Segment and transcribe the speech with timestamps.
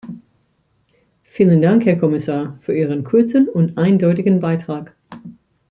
[1.21, 4.97] Vielen Dank, Herr Kommissar, für Ihren kurzen und eindeutigen Beitrag.